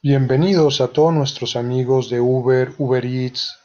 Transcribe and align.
Bienvenidos 0.00 0.80
a 0.80 0.92
todos 0.92 1.12
nuestros 1.12 1.56
amigos 1.56 2.08
de 2.08 2.20
Uber, 2.20 2.72
Uber 2.78 3.04
Eats, 3.04 3.58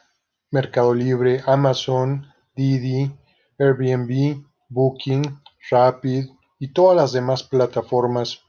Mercado 0.50 0.96
Libre, 0.96 1.44
Amazon, 1.46 2.26
Didi, 2.56 3.12
Airbnb, 3.60 4.44
Booking, 4.68 5.22
Rapid 5.70 6.32
y 6.58 6.74
todas 6.74 6.98
las 6.98 7.12
demás 7.12 7.44
plataformas. 7.44 8.42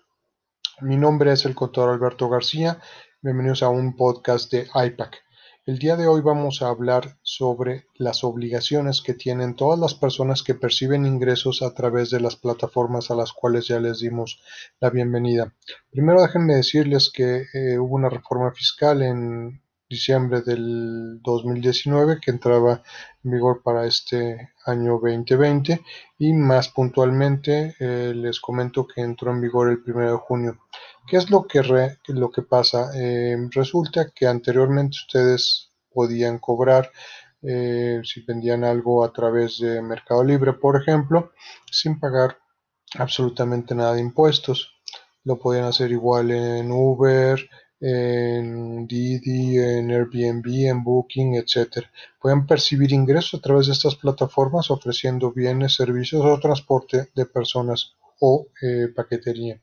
Mi 0.81 0.97
nombre 0.97 1.33
es 1.33 1.45
el 1.45 1.55
contador 1.55 1.91
Alberto 1.91 2.31
García. 2.31 2.81
Bienvenidos 3.21 3.63
a 3.63 3.69
un 3.69 3.95
podcast 3.95 4.51
de 4.51 4.67
IPAC. 4.75 5.24
El 5.67 5.79
día 5.79 5.97
de 5.97 6.07
hoy 6.07 6.21
vamos 6.21 6.61
a 6.61 6.69
hablar 6.69 7.17
sobre 7.23 7.87
las 7.97 8.23
obligaciones 8.23 9.01
que 9.01 9.15
tienen 9.15 9.57
todas 9.57 9.81
las 9.81 9.95
personas 9.95 10.43
que 10.43 10.55
perciben 10.55 11.07
ingresos 11.07 11.63
a 11.63 11.73
través 11.73 12.11
de 12.11 12.21
las 12.21 12.37
plataformas 12.37 13.11
a 13.11 13.15
las 13.15 13.33
cuales 13.33 13.67
ya 13.67 13.81
les 13.81 14.01
dimos 14.01 14.43
la 14.79 14.91
bienvenida. 14.91 15.55
Primero 15.91 16.21
déjenme 16.21 16.57
decirles 16.57 17.11
que 17.11 17.47
eh, 17.55 17.79
hubo 17.79 17.95
una 17.95 18.11
reforma 18.11 18.53
fiscal 18.53 19.01
en 19.01 19.63
diciembre 19.95 20.43
del 20.43 21.21
2019 21.23 22.19
que 22.21 22.31
entraba 22.31 22.83
en 23.23 23.31
vigor 23.31 23.63
para 23.63 23.87
este 23.87 24.51
año 24.67 24.99
2020 25.01 25.81
y 26.19 26.33
más 26.33 26.69
puntualmente 26.69 27.75
eh, 27.79 28.13
les 28.15 28.41
comento 28.41 28.87
que 28.87 29.01
entró 29.01 29.31
en 29.31 29.41
vigor 29.41 29.71
el 29.71 29.83
1 29.87 30.11
de 30.11 30.17
junio. 30.17 30.59
¿Qué 31.07 31.17
es 31.17 31.31
lo 31.31 31.47
que, 31.47 31.63
lo 32.09 32.31
que 32.31 32.43
pasa? 32.43 32.91
Eh, 32.95 33.37
resulta 33.51 34.11
que 34.11 34.27
anteriormente 34.27 34.97
ustedes 34.97 35.71
podían 35.93 36.39
cobrar 36.39 36.91
eh, 37.43 38.01
si 38.05 38.23
vendían 38.23 38.65
algo 38.65 39.05
a 39.05 39.13
través 39.13 39.59
de 39.59 39.81
Mercado 39.83 40.25
Libre, 40.25 40.55
por 40.55 40.81
ejemplo, 40.81 41.33
sin 41.71 42.01
pagar 42.01 42.39
absolutamente 42.99 43.75
nada 43.75 43.95
de 43.95 44.01
impuestos. 44.01 44.73
Lo 45.25 45.39
podían 45.39 45.65
hacer 45.65 45.93
igual 45.93 46.31
en 46.31 46.73
Uber, 46.73 47.39
en 47.87 48.87
Didi, 48.87 49.59
en 49.59 49.91
Airbnb, 49.91 50.47
en 50.71 50.83
Booking, 50.83 51.35
etc. 51.35 51.85
Pueden 52.19 52.47
percibir 52.47 52.93
ingresos 52.93 53.35
a 53.35 53.43
través 53.43 53.67
de 53.67 53.75
estas 53.75 53.97
plataformas 53.97 54.71
ofreciendo 54.71 55.33
bienes, 55.33 55.75
servicios 55.75 56.25
o 56.25 56.41
transporte 56.41 57.11
de 57.15 57.27
personas 57.27 57.95
o 58.21 58.47
eh, 58.63 58.89
paquetería. 58.89 59.61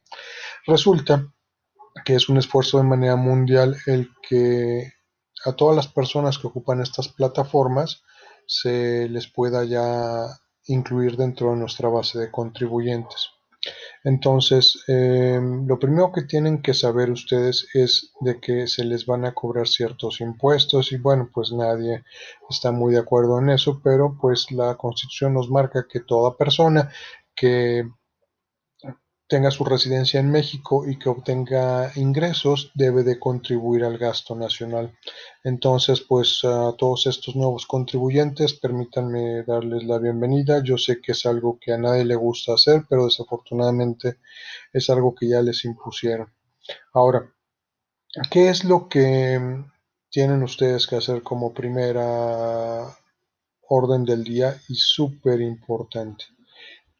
Resulta 0.68 1.34
que 2.06 2.14
es 2.14 2.30
un 2.30 2.38
esfuerzo 2.38 2.78
de 2.78 2.84
manera 2.84 3.16
mundial 3.16 3.76
el 3.88 4.12
que 4.22 4.94
a 5.44 5.54
todas 5.54 5.76
las 5.76 5.88
personas 5.88 6.38
que 6.38 6.46
ocupan 6.46 6.80
estas 6.80 7.08
plataformas 7.08 8.04
se 8.46 9.10
les 9.10 9.28
pueda 9.28 9.64
ya 9.64 10.28
incluir 10.68 11.18
dentro 11.18 11.50
de 11.50 11.58
nuestra 11.58 11.90
base 11.90 12.20
de 12.20 12.30
contribuyentes. 12.30 13.32
Entonces, 14.04 14.84
em, 14.88 15.68
lo 15.68 15.78
primero 15.78 16.12
que 16.12 16.24
tienen 16.24 16.62
que 16.62 16.74
saber 16.74 17.12
ustedes 17.12 17.68
es 17.74 18.14
de 18.20 18.40
que 18.40 18.68
se 18.68 18.84
les 18.84 19.06
van 19.06 19.26
a 19.26 19.34
cobrar 19.34 19.68
ciertos 19.68 20.22
impuestos 20.22 20.92
y 20.92 20.98
bueno, 20.98 21.30
pues 21.34 21.52
nadie 21.52 22.04
está 22.50 22.72
muy 22.72 22.94
de 22.94 23.00
acuerdo 23.00 23.40
en 23.40 23.50
eso, 23.52 23.80
pero 23.84 24.18
pues 24.20 24.52
la 24.52 24.76
constitución 24.76 25.34
nos 25.36 25.50
marca 25.50 25.86
que 25.88 26.00
toda 26.00 26.36
persona 26.36 26.90
que 27.36 27.88
tenga 29.32 29.50
su 29.50 29.64
residencia 29.64 30.20
en 30.20 30.30
México 30.30 30.86
y 30.86 31.00
que 31.00 31.08
obtenga 31.08 31.90
ingresos, 31.96 32.70
debe 32.76 33.04
de 33.04 33.18
contribuir 33.18 33.86
al 33.86 33.98
gasto 33.98 34.36
nacional. 34.36 34.94
Entonces, 35.46 36.02
pues 36.02 36.42
a 36.44 36.74
todos 36.78 37.08
estos 37.08 37.38
nuevos 37.38 37.66
contribuyentes, 37.66 38.56
permítanme 38.56 39.44
darles 39.44 39.86
la 39.86 40.00
bienvenida. 40.00 40.62
Yo 40.62 40.78
sé 40.78 41.00
que 41.00 41.14
es 41.14 41.26
algo 41.26 41.58
que 41.62 41.72
a 41.72 41.78
nadie 41.78 42.04
le 42.04 42.16
gusta 42.16 42.56
hacer, 42.56 42.84
pero 42.90 43.06
desafortunadamente 43.06 44.18
es 44.74 44.90
algo 44.90 45.16
que 45.16 45.30
ya 45.30 45.42
les 45.42 45.64
impusieron. 45.64 46.28
Ahora, 46.92 47.34
¿qué 48.30 48.50
es 48.50 48.66
lo 48.66 48.90
que 48.90 49.40
tienen 50.10 50.44
ustedes 50.44 50.88
que 50.88 50.98
hacer 50.98 51.24
como 51.24 51.54
primera 51.54 52.86
orden 53.70 54.04
del 54.04 54.26
día 54.26 54.60
y 54.68 54.76
súper 54.76 55.40
importante? 55.40 56.26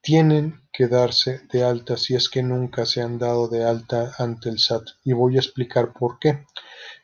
Tienen 0.02 0.62
que 0.74 0.88
darse 0.88 1.42
de 1.52 1.64
alta 1.64 1.98
si 1.98 2.16
es 2.16 2.30
que 2.30 2.42
nunca 2.42 2.86
se 2.86 3.02
han 3.02 3.20
dado 3.20 3.48
de 3.48 3.64
alta 3.64 4.14
ante 4.18 4.50
el 4.50 4.60
SAT. 4.60 4.84
Y 5.04 5.14
voy 5.14 5.36
a 5.36 5.40
explicar 5.40 5.94
por 5.94 6.18
qué. 6.20 6.46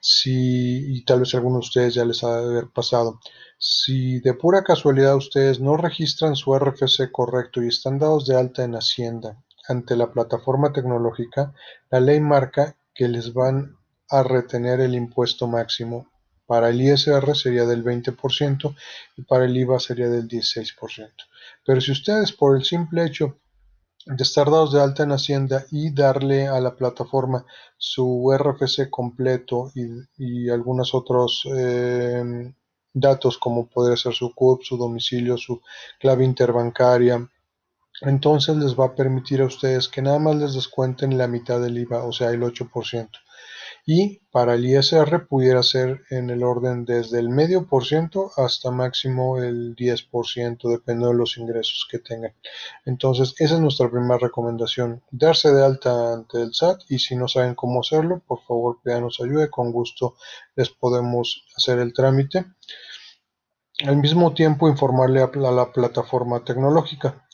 Si, 0.01 0.97
y 0.97 1.05
tal 1.05 1.21
vez 1.21 1.33
algunos 1.35 1.65
de 1.65 1.67
ustedes 1.67 1.93
ya 1.93 2.05
les 2.05 2.23
ha 2.23 2.41
de 2.41 2.45
haber 2.45 2.69
pasado. 2.69 3.19
Si 3.59 4.19
de 4.19 4.33
pura 4.33 4.63
casualidad 4.63 5.15
ustedes 5.15 5.59
no 5.59 5.77
registran 5.77 6.35
su 6.35 6.55
RFC 6.55 7.11
correcto 7.11 7.61
y 7.61 7.67
están 7.67 7.99
dados 7.99 8.25
de 8.25 8.35
alta 8.35 8.63
en 8.63 8.75
Hacienda 8.75 9.43
ante 9.67 9.95
la 9.95 10.11
plataforma 10.11 10.71
tecnológica, 10.71 11.53
la 11.89 11.99
ley 11.99 12.19
marca 12.19 12.77
que 12.93 13.07
les 13.07 13.33
van 13.33 13.75
a 14.09 14.23
retener 14.23 14.79
el 14.79 14.95
impuesto 14.95 15.47
máximo. 15.47 16.09
Para 16.47 16.69
el 16.69 16.81
ISR 16.81 17.35
sería 17.35 17.65
del 17.65 17.83
20% 17.83 18.75
y 19.17 19.21
para 19.23 19.45
el 19.45 19.55
IVA 19.55 19.79
sería 19.79 20.09
del 20.09 20.27
16%. 20.27 21.11
Pero 21.65 21.81
si 21.81 21.91
ustedes 21.91 22.31
por 22.31 22.55
el 22.55 22.63
simple 22.63 23.05
hecho 23.05 23.37
de 24.05 24.23
estar 24.23 24.49
dados 24.49 24.71
de 24.71 24.81
alta 24.81 25.03
en 25.03 25.11
Hacienda 25.11 25.65
y 25.69 25.93
darle 25.93 26.47
a 26.47 26.61
la 26.61 26.75
plataforma 26.75 27.45
su 27.77 28.33
RFC 28.33 28.89
completo 28.89 29.71
y, 29.75 30.49
algunos 30.49 30.95
otros 30.95 31.43
em, 31.45 32.53
datos 32.93 33.37
como 33.37 33.67
podría 33.67 33.97
ser 33.97 34.13
su 34.13 34.33
CUP, 34.33 34.63
su 34.63 34.77
domicilio, 34.77 35.37
su 35.37 35.61
clave 35.99 36.23
interbancaria, 36.23 37.29
entonces 38.01 38.55
les 38.55 38.79
va 38.79 38.85
a 38.85 38.95
permitir 38.95 39.41
a 39.41 39.45
ustedes 39.45 39.89
que 39.89 40.01
nada 40.01 40.19
más 40.19 40.37
les 40.37 40.53
descuenten 40.53 41.17
la 41.17 41.27
mitad 41.27 41.59
del 41.59 41.77
IVA, 41.77 42.03
o 42.05 42.13
sea, 42.13 42.29
el 42.31 42.41
8% 42.41 43.09
y 43.89 44.19
para 44.31 44.55
el 44.55 44.65
ISR 44.65 45.27
pudiera 45.27 45.63
ser 45.63 46.01
en 46.09 46.29
el 46.29 46.43
orden 46.43 46.83
desde 46.83 47.19
el 47.19 47.29
medio 47.29 47.67
por 47.67 47.85
ciento 47.85 48.31
hasta 48.35 48.69
máximo 48.69 49.37
el 49.37 49.77
10%, 49.77 50.69
dependiendo 50.69 51.07
de 51.07 51.13
los 51.15 51.37
ingresos 51.37 51.87
que 51.89 51.99
tengan. 51.99 52.33
Entonces, 52.85 53.33
esa 53.39 53.55
es 53.55 53.61
nuestra 53.61 53.89
primera 53.89 54.17
recomendación, 54.17 55.01
darse 55.09 55.53
de 55.53 55.63
alta 55.63 56.15
ante 56.15 56.41
el 56.41 56.53
SAT 56.53 56.81
y 56.89 56.99
si 56.99 57.15
no 57.15 57.29
saben 57.29 57.55
cómo 57.55 57.79
hacerlo, 57.79 58.21
por 58.27 58.41
favor 58.41 58.81
pídanos 58.83 59.21
ayuda, 59.21 59.49
con 59.49 59.71
gusto 59.71 60.17
les 60.57 60.69
podemos 60.69 61.45
hacer 61.55 61.79
el 61.79 61.93
trámite. 61.93 62.45
Al 63.85 63.95
mismo 63.95 64.33
tiempo, 64.33 64.67
informarle 64.67 65.21
a 65.21 65.31
la, 65.33 65.71
plataforma 65.71 66.43
tecnológica. 66.43 67.25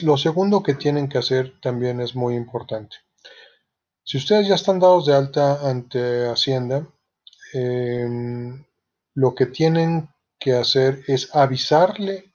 lo 0.00 0.16
segundo 0.16 0.62
que 0.62 0.72
tienen 0.72 1.10
que 1.10 1.18
hacer 1.18 1.60
también 1.60 2.00
es 2.00 2.16
muy 2.16 2.34
importante 2.34 2.96
si 4.08 4.16
ustedes 4.16 4.48
ya 4.48 4.54
están 4.54 4.78
dados 4.78 5.04
de 5.04 5.14
alta 5.14 5.68
ante 5.68 6.26
Hacienda, 6.28 6.88
em, 7.52 8.64
lo 9.12 9.34
que 9.34 9.44
tienen 9.44 10.08
que 10.40 10.54
hacer 10.54 11.02
es 11.06 11.28
avisarle 11.36 12.32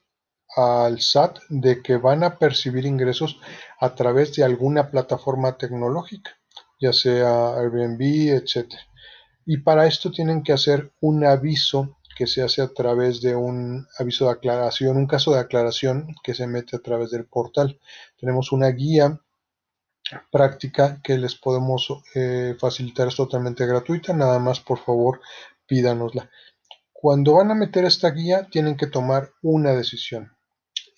al 0.56 1.02
SAT 1.02 1.40
de 1.50 1.82
que 1.82 1.98
van 1.98 2.24
a 2.24 2.38
percibir 2.38 2.86
ingresos 2.86 3.40
a 3.80 3.96
través 3.96 4.36
de 4.36 4.44
alguna 4.44 4.92
plataforma 4.92 5.58
tecnológica, 5.58 6.30
ya 6.80 6.94
sea 6.94 7.56
Airbnb, 7.58 8.02
etc. 8.38 8.72
Y 9.44 9.58
para 9.58 9.88
esto 9.88 10.12
tienen 10.12 10.44
que 10.44 10.54
hacer 10.54 10.92
un 11.02 11.26
aviso 11.26 11.98
que 12.16 12.28
se 12.28 12.44
hace 12.44 12.62
a 12.62 12.72
través 12.72 13.20
de 13.20 13.36
un 13.36 13.88
aviso 13.98 14.26
de 14.26 14.34
aclaración, 14.34 14.96
un 14.96 15.08
caso 15.08 15.34
de 15.34 15.40
aclaración 15.40 16.14
que 16.24 16.36
se 16.36 16.46
mete 16.46 16.76
a 16.76 16.84
través 16.84 17.10
del 17.10 17.26
portal. 17.26 17.80
Tenemos 18.20 18.52
una 18.52 18.68
guía 18.68 19.20
práctica 20.32 21.02
que 21.04 21.18
les 21.18 21.36
podemos 21.36 21.88
eh, 22.16 22.56
facilitar 22.60 23.08
es 23.08 23.16
totalmente 23.16 23.66
gratuita, 23.66 24.14
nada 24.14 24.40
más 24.40 24.60
por 24.60 24.80
favor 24.80 25.22
pídanosla. 25.68 26.30
Cuando 26.92 27.34
van 27.34 27.52
a 27.52 27.56
meter 27.56 27.86
esta 27.86 28.12
guía 28.12 28.48
tienen 28.50 28.78
que 28.78 28.88
tomar 28.88 29.32
una 29.42 29.72
decisión 29.72 30.32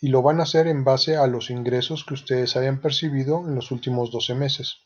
y 0.02 0.10
lo 0.10 0.22
van 0.22 0.40
a 0.40 0.44
hacer 0.44 0.68
en 0.68 0.84
base 0.84 1.18
a 1.18 1.28
los 1.28 1.50
ingresos 1.50 2.06
que 2.06 2.14
ustedes 2.14 2.56
hayan 2.56 2.80
percibido 2.80 3.48
en 3.48 3.56
los 3.56 3.72
últimos 3.72 4.12
12 4.12 4.36
meses 4.36 4.78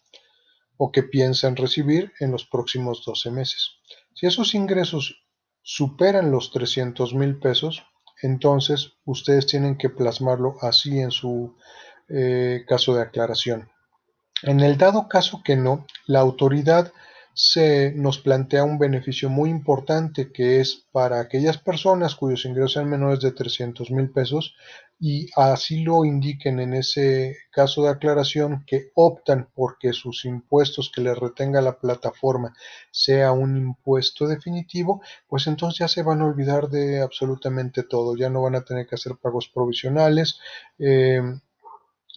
o 0.77 0.91
que 0.91 1.03
piensan 1.03 1.57
recibir 1.57 2.13
en 2.19 2.31
los 2.31 2.45
próximos 2.45 3.03
12 3.05 3.31
meses. 3.31 3.71
Si 4.13 4.27
esos 4.27 4.53
ingresos 4.53 5.25
superan 5.61 6.31
los 6.31 6.51
300 6.51 7.13
mil 7.13 7.37
pesos, 7.37 7.83
entonces 8.21 8.93
ustedes 9.05 9.45
tienen 9.45 9.77
que 9.77 9.89
plasmarlo 9.89 10.55
así 10.61 10.99
en 10.99 11.11
su 11.11 11.55
eh, 12.07 12.63
caso 12.67 12.95
de 12.95 13.01
aclaración. 13.01 13.69
En 14.43 14.59
el 14.61 14.77
dado 14.77 15.07
caso 15.07 15.41
que 15.43 15.55
no, 15.55 15.85
la 16.07 16.19
autoridad 16.19 16.91
se 17.33 17.93
nos 17.95 18.19
plantea 18.19 18.65
un 18.65 18.77
beneficio 18.77 19.29
muy 19.29 19.49
importante 19.49 20.31
que 20.31 20.59
es 20.59 20.85
para 20.91 21.21
aquellas 21.21 21.57
personas 21.57 22.15
cuyos 22.15 22.43
ingresos 22.43 22.73
sean 22.73 22.89
menores 22.89 23.21
de 23.21 23.31
300 23.31 23.91
mil 23.91 24.11
pesos 24.11 24.55
y 24.99 25.27
así 25.37 25.83
lo 25.83 26.03
indiquen 26.03 26.59
en 26.59 26.73
ese 26.73 27.37
caso 27.51 27.83
de 27.83 27.89
aclaración 27.89 28.65
que 28.67 28.91
optan 28.93 29.47
porque 29.55 29.93
sus 29.93 30.25
impuestos 30.25 30.91
que 30.93 31.01
les 31.01 31.17
retenga 31.17 31.61
la 31.61 31.79
plataforma 31.79 32.53
sea 32.91 33.31
un 33.31 33.55
impuesto 33.55 34.27
definitivo, 34.27 35.01
pues 35.27 35.47
entonces 35.47 35.79
ya 35.79 35.87
se 35.87 36.03
van 36.03 36.21
a 36.21 36.25
olvidar 36.25 36.67
de 36.67 37.01
absolutamente 37.01 37.83
todo, 37.83 38.17
ya 38.17 38.29
no 38.29 38.41
van 38.41 38.55
a 38.55 38.65
tener 38.65 38.85
que 38.85 38.95
hacer 38.95 39.13
pagos 39.15 39.49
provisionales. 39.53 40.39
Eh, 40.77 41.21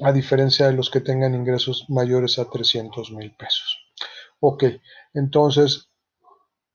a 0.04 0.12
diferencia 0.12 0.66
de 0.66 0.72
los 0.72 0.90
que 0.90 1.00
tengan 1.00 1.34
ingresos 1.34 1.86
mayores 1.88 2.38
a 2.38 2.48
300 2.48 3.12
mil 3.12 3.34
pesos. 3.36 3.78
Ok, 4.40 4.64
entonces 5.14 5.88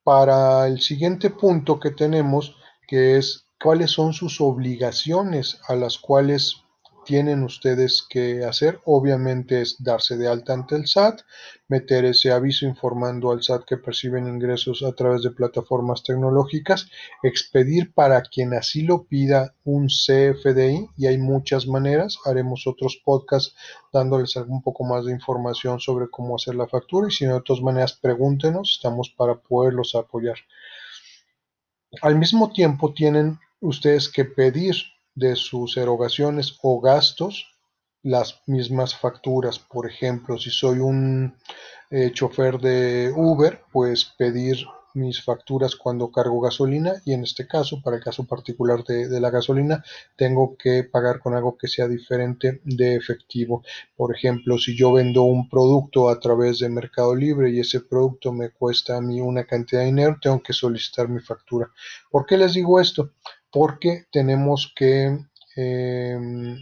para 0.04 0.68
el 0.68 0.80
siguiente 0.80 1.30
punto 1.30 1.82
que 1.82 1.92
tenemos, 1.92 2.56
que 2.88 3.18
es 3.18 3.46
cuáles 3.62 3.92
son 3.92 4.14
sus 4.14 4.40
obligaciones 4.40 5.60
a 5.68 5.76
las 5.76 5.98
cuales 5.98 6.64
tienen 7.08 7.44
ustedes 7.44 8.06
que 8.08 8.44
hacer, 8.44 8.82
obviamente, 8.84 9.62
es 9.62 9.82
darse 9.82 10.18
de 10.18 10.28
alta 10.28 10.52
ante 10.52 10.76
el 10.76 10.88
SAT, 10.88 11.22
meter 11.70 12.04
ese 12.04 12.34
aviso 12.34 12.66
informando 12.66 13.32
al 13.32 13.42
SAT 13.42 13.64
que 13.64 13.78
perciben 13.78 14.28
ingresos 14.28 14.84
a 14.84 14.92
través 14.92 15.24
de 15.24 15.32
plataformas 15.32 16.04
tecnológicas, 16.04 16.90
expedir 17.24 17.94
para 17.94 18.22
quien 18.24 18.54
así 18.54 18.82
lo 18.82 19.06
pida 19.06 19.56
un 19.64 19.88
CFDI 19.88 20.90
y 20.98 21.08
hay 21.08 21.18
muchas 21.18 21.66
maneras. 21.66 22.18
Haremos 22.26 22.68
otros 22.68 23.02
podcasts 23.06 23.56
dándoles 23.94 24.36
un 24.36 24.62
poco 24.62 24.84
más 24.84 25.06
de 25.06 25.14
información 25.14 25.80
sobre 25.80 26.10
cómo 26.10 26.36
hacer 26.36 26.56
la 26.56 26.68
factura 26.68 27.08
y 27.08 27.12
si 27.12 27.26
no, 27.26 27.36
de 27.36 27.42
todas 27.42 27.64
maneras, 27.64 27.94
pregúntenos, 27.94 28.74
estamos 28.78 29.10
para 29.18 29.36
poderlos 29.36 29.96
apoyar. 29.96 30.40
Al 32.02 32.18
mismo 32.18 32.52
tiempo, 32.52 32.94
tienen 32.94 33.40
ustedes 33.62 34.10
que 34.10 34.26
pedir 34.26 34.76
de 35.18 35.36
sus 35.36 35.78
erogaciones 35.78 36.58
o 36.62 36.80
gastos 36.80 37.58
las 38.04 38.42
mismas 38.46 38.96
facturas. 38.96 39.58
Por 39.58 39.90
ejemplo, 39.90 40.38
si 40.38 40.52
soy 40.52 40.80
un 40.80 41.36
eh, 41.90 42.12
chofer 42.14 42.60
de 42.60 43.12
Uber, 43.16 43.64
pues 43.72 44.06
pedir 44.18 44.58
mis 44.94 45.24
facturas 45.24 45.76
cuando 45.76 46.12
cargo 46.12 46.40
gasolina 46.42 46.94
y 47.06 47.14
en 47.14 47.24
este 47.24 47.48
caso, 47.48 47.82
para 47.84 47.98
el 47.98 48.04
caso 48.04 48.26
particular 48.26 48.84
de, 48.84 49.20
la 49.20 49.30
gasolina, 49.30 49.84
tengo 50.16 50.56
que 50.58 50.84
pagar 50.84 51.20
con 51.20 51.36
algo 51.36 51.58
que 51.58 51.68
sea 51.68 51.88
diferente 51.88 52.62
de 52.64 52.96
efectivo. 52.96 53.64
Por 53.96 54.16
ejemplo, 54.16 54.58
si 54.58 54.76
yo 54.76 54.94
vendo 54.94 55.24
un 55.24 55.50
producto 55.50 56.10
a 56.10 56.20
través 56.20 56.60
de 56.60 56.70
Mercado 56.70 57.16
Libre 57.16 57.52
y 57.52 57.60
ese 57.60 57.82
producto 57.82 58.32
me 58.32 58.50
cuesta 58.50 58.98
a 58.98 59.02
mí 59.02 59.22
una 59.22 59.46
cantidad 59.46 59.82
de 59.82 59.88
dinero, 59.88 60.18
tengo 60.22 60.42
que 60.42 60.54
solicitar 60.54 61.10
mi 61.10 61.20
factura. 61.20 61.70
¿Por 62.10 62.26
qué 62.26 62.38
les 62.38 62.54
digo 62.54 62.80
esto? 62.80 63.12
Porque 63.58 64.06
tenemos 64.12 64.72
que... 64.76 65.18
Em, 65.56 66.60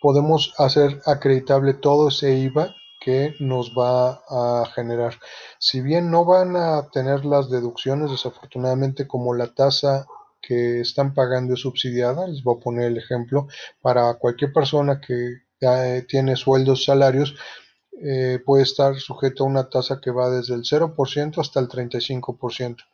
podemos 0.00 0.54
hacer 0.58 1.00
acreditable 1.06 1.74
todo 1.74 2.06
ese 2.06 2.38
IVA 2.38 2.72
que 3.00 3.34
nos 3.40 3.72
va 3.72 4.22
a 4.28 4.66
generar. 4.76 5.14
Si 5.58 5.80
bien 5.80 6.08
no 6.12 6.24
van 6.24 6.54
a 6.54 6.88
tener 6.92 7.24
las 7.24 7.50
deducciones, 7.50 8.12
desafortunadamente, 8.12 9.08
como 9.08 9.34
la 9.34 9.48
tasa 9.54 10.06
que 10.40 10.78
están 10.80 11.14
pagando 11.14 11.54
es 11.54 11.60
subsidiada, 11.62 12.28
les 12.28 12.44
voy 12.44 12.58
a 12.58 12.62
poner 12.62 12.84
el 12.84 12.98
ejemplo, 12.98 13.48
para 13.82 14.14
cualquier 14.14 14.52
persona 14.52 15.00
que 15.00 15.38
tiene 16.06 16.36
sueldos, 16.36 16.84
salarios, 16.84 17.34
eh, 18.00 18.38
puede 18.46 18.62
estar 18.62 18.94
sujeto 19.00 19.42
a 19.42 19.48
una 19.48 19.68
tasa 19.68 20.00
que 20.00 20.12
va 20.12 20.30
desde 20.30 20.54
el 20.54 20.62
0% 20.62 21.40
hasta 21.40 21.58
el 21.58 21.66
35%. 21.66 22.84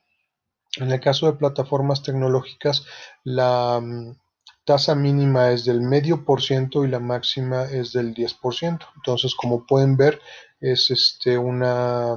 En 0.78 0.90
el 0.90 1.00
caso 1.00 1.26
de 1.26 1.38
plataformas 1.38 2.02
tecnológicas, 2.02 2.84
la 3.24 3.80
mm, 3.80 4.16
tasa 4.64 4.94
mínima 4.94 5.50
es 5.50 5.64
del 5.64 5.80
medio 5.82 6.24
por 6.24 6.42
ciento 6.42 6.84
y 6.84 6.88
la 6.88 7.00
máxima 7.00 7.64
es 7.64 7.92
del 7.92 8.14
10%. 8.14 8.86
Entonces, 8.96 9.34
como 9.34 9.66
pueden 9.66 9.96
ver, 9.96 10.20
es 10.60 10.90
este, 10.90 11.36
una 11.36 12.16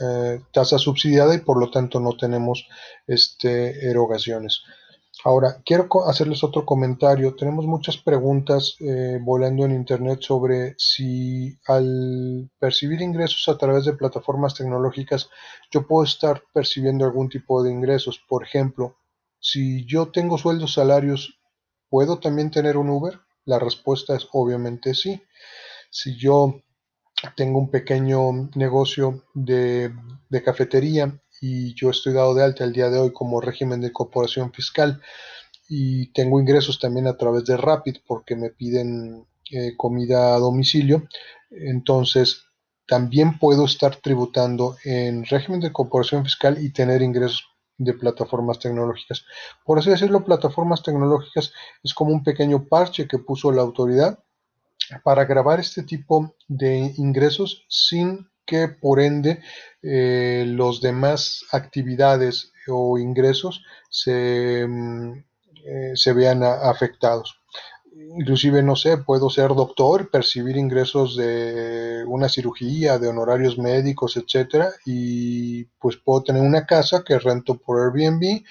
eh, 0.00 0.40
tasa 0.52 0.78
subsidiada 0.78 1.34
y 1.34 1.38
por 1.38 1.58
lo 1.58 1.70
tanto 1.70 2.00
no 2.00 2.16
tenemos 2.16 2.66
este, 3.06 3.88
erogaciones. 3.88 4.62
Ahora, 5.24 5.62
quiero 5.64 5.88
hacerles 6.06 6.44
otro 6.44 6.64
comentario. 6.64 7.34
Tenemos 7.34 7.66
muchas 7.66 7.96
preguntas 7.96 8.76
eh, 8.80 9.18
volando 9.20 9.64
en 9.64 9.72
Internet 9.72 10.20
sobre 10.20 10.74
si 10.78 11.58
al 11.66 12.50
percibir 12.58 13.00
ingresos 13.02 13.48
a 13.48 13.58
través 13.58 13.84
de 13.86 13.94
plataformas 13.94 14.54
tecnológicas, 14.54 15.30
yo 15.70 15.86
puedo 15.86 16.04
estar 16.04 16.42
percibiendo 16.52 17.04
algún 17.04 17.28
tipo 17.28 17.62
de 17.62 17.72
ingresos. 17.72 18.20
Por 18.28 18.44
ejemplo, 18.44 18.96
si 19.40 19.84
yo 19.86 20.12
tengo 20.12 20.38
sueldos 20.38 20.74
salarios 20.74 21.36
¿Puedo 21.88 22.18
también 22.18 22.50
tener 22.50 22.76
un 22.76 22.90
Uber? 22.90 23.20
La 23.44 23.58
respuesta 23.58 24.16
es 24.16 24.26
obviamente 24.32 24.94
sí. 24.94 25.22
Si 25.90 26.16
yo 26.16 26.62
tengo 27.36 27.58
un 27.58 27.70
pequeño 27.70 28.50
negocio 28.54 29.24
de, 29.34 29.92
cafetería 30.44 31.18
y 31.40 31.74
yo 31.74 31.90
estoy 31.90 32.12
dado 32.12 32.34
de 32.34 32.44
alta 32.44 32.64
el 32.64 32.72
día 32.72 32.90
de 32.90 32.98
hoy 32.98 33.12
como 33.12 33.40
régimen 33.40 33.80
de 33.80 33.92
corporación 33.92 34.52
fiscal 34.52 35.00
y 35.68 36.12
tengo 36.12 36.40
ingresos 36.40 36.78
también 36.78 37.06
a 37.06 37.16
través 37.16 37.44
de 37.44 37.56
Rapid 37.56 37.98
porque 38.06 38.36
me 38.36 38.50
piden 38.50 39.26
eh, 39.50 39.76
comida 39.76 40.34
a 40.34 40.38
domicilio, 40.38 41.08
entonces 41.50 42.44
también 42.86 43.38
puedo 43.38 43.64
estar 43.64 43.96
tributando 43.96 44.76
en 44.84 45.24
régimen 45.24 45.60
de 45.60 45.72
corporación 45.72 46.24
fiscal 46.24 46.62
y 46.62 46.72
tener 46.72 47.02
ingresos 47.02 47.44
de 47.78 47.92
plataformas 47.92 48.58
tecnológicas. 48.58 49.24
Por 49.64 49.78
así 49.78 49.90
decirlo, 49.90 50.24
plataformas 50.24 50.82
tecnológicas 50.82 51.52
es 51.82 51.92
como 51.92 52.12
un 52.12 52.22
pequeño 52.22 52.66
parche 52.68 53.06
que 53.06 53.18
puso 53.18 53.52
la 53.52 53.62
autoridad 53.62 54.18
para 55.02 55.24
grabar 55.24 55.60
este 55.60 55.82
tipo 55.82 56.34
de 56.48 56.94
ingresos 56.96 57.66
sin 57.68 58.28
que 58.46 58.68
por 58.68 59.00
ende 59.00 59.40
eh, 59.82 60.44
los 60.46 60.80
demás 60.80 61.44
actividades 61.52 62.52
o 62.68 62.98
ingresos 62.98 63.62
se, 63.90 64.66
mm, 64.66 65.12
eh, 65.64 65.92
se 65.94 66.12
vean 66.12 66.42
afectados. 66.42 67.40
Inclusive, 68.18 68.62
no 68.62 68.76
sé, 68.76 68.98
puedo 68.98 69.30
ser 69.30 69.48
doctor, 69.48 70.10
percibir 70.10 70.56
ingresos 70.56 71.16
de 71.16 72.04
una 72.06 72.28
cirugía, 72.28 72.98
de 72.98 73.08
honorarios 73.08 73.58
médicos, 73.58 74.16
etcétera, 74.16 74.70
y 74.84 75.64
pues 75.80 75.96
puedo 75.96 76.22
tener 76.22 76.42
una 76.42 76.66
casa 76.66 77.02
que 77.04 77.18
rento 77.18 77.56
por 77.58 77.80
Airbnb 77.80 78.44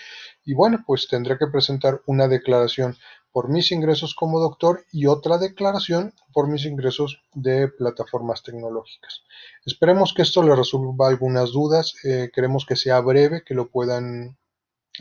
y 0.46 0.54
bueno, 0.54 0.84
pues 0.86 1.08
tendré 1.08 1.38
que 1.38 1.48
presentar 1.48 2.02
una 2.06 2.28
declaración 2.28 2.96
por 3.36 3.50
mis 3.50 3.74
ingresos 3.74 4.16
como 4.16 4.40
doctor 4.40 4.86
y 4.94 5.08
otra 5.08 5.38
declaración 5.38 6.14
por 6.32 6.48
mis 6.48 6.64
ingresos 6.64 7.22
de 7.34 7.68
plataformas 7.68 8.44
tecnológicas. 8.44 9.24
Esperemos 9.66 10.14
que 10.14 10.22
esto 10.22 10.42
le 10.42 10.56
resuelva 10.56 11.10
algunas 11.10 11.52
dudas, 11.52 11.96
eh, 12.06 12.32
queremos 12.34 12.66
que 12.66 12.78
sea 12.78 13.02
breve, 13.02 13.44
que 13.44 13.54
lo 13.54 13.68
puedan 13.68 14.38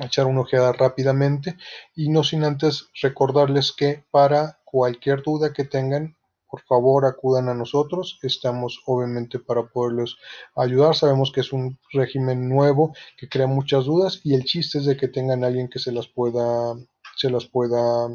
echar 0.01 0.27
una 0.27 0.41
ojeada 0.41 0.73
rápidamente 0.73 1.57
y 1.95 2.09
no 2.09 2.25
sin 2.25 2.43
antes 2.43 2.89
recordarles 3.01 3.71
que 3.71 4.03
para 4.11 4.59
cualquier 4.65 5.23
duda 5.23 5.53
que 5.53 5.63
tengan 5.63 6.17
por 6.51 6.63
favor 6.63 7.07
acudan 7.07 7.49
a 7.49 7.55
nosotros 7.55 8.19
estamos 8.23 8.83
obviamente 8.87 9.39
para 9.39 9.69
poderlos 9.69 10.19
ayudar 10.57 10.97
sabemos 10.97 11.31
que 11.31 11.41
es 11.43 11.53
un 11.53 11.79
régimen 11.93 12.49
nuevo 12.49 12.95
que 13.17 13.29
crea 13.29 13.47
muchas 13.47 13.85
dudas 13.85 14.21
y 14.25 14.35
el 14.35 14.43
chiste 14.43 14.79
es 14.79 14.87
de 14.87 14.97
que 14.97 15.07
tengan 15.07 15.45
alguien 15.45 15.69
que 15.69 15.79
se 15.79 15.93
las 15.93 16.09
pueda 16.09 16.75
se 17.25 17.31
las 17.31 17.47
pueda 17.47 18.09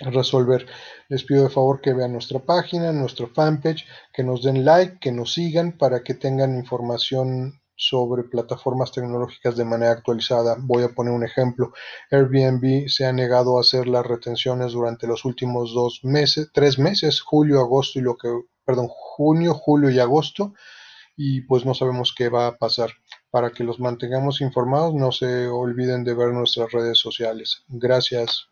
resolver. 0.00 0.66
Les 1.08 1.22
pido 1.22 1.44
de 1.44 1.50
favor 1.50 1.80
que 1.80 1.94
vean 1.94 2.12
nuestra 2.12 2.40
página, 2.40 2.92
nuestro 2.92 3.28
fanpage, 3.28 3.86
que 4.12 4.24
nos 4.24 4.42
den 4.42 4.64
like, 4.64 4.98
que 4.98 5.12
nos 5.12 5.34
sigan 5.34 5.78
para 5.78 6.02
que 6.02 6.14
tengan 6.14 6.56
información 6.56 7.60
sobre 7.76 8.24
plataformas 8.24 8.90
tecnológicas 8.90 9.56
de 9.56 9.64
manera 9.64 9.92
actualizada. 9.92 10.56
Voy 10.58 10.82
a 10.82 10.88
poner 10.88 11.12
un 11.12 11.24
ejemplo. 11.24 11.72
Airbnb 12.10 12.88
se 12.88 13.04
ha 13.06 13.12
negado 13.12 13.58
a 13.58 13.60
hacer 13.60 13.86
las 13.86 14.04
retenciones 14.04 14.72
durante 14.72 15.06
los 15.06 15.24
últimos 15.24 15.72
dos 15.72 16.00
meses, 16.02 16.50
tres 16.52 16.78
meses, 16.78 17.20
julio, 17.20 17.60
agosto 17.60 18.00
y 18.00 18.02
lo 18.02 18.16
que, 18.16 18.28
perdón, 18.64 18.88
junio, 18.88 19.54
julio 19.54 19.90
y 19.90 20.00
agosto. 20.00 20.54
Y 21.16 21.42
pues 21.42 21.64
no 21.64 21.74
sabemos 21.74 22.12
qué 22.16 22.28
va 22.28 22.48
a 22.48 22.56
pasar. 22.56 22.90
Para 23.36 23.50
que 23.50 23.64
los 23.64 23.78
mantengamos 23.78 24.40
informados, 24.40 24.94
no 24.94 25.12
se 25.12 25.46
olviden 25.46 26.04
de 26.04 26.14
ver 26.14 26.32
nuestras 26.32 26.72
redes 26.72 26.98
sociales. 26.98 27.64
Gracias. 27.68 28.48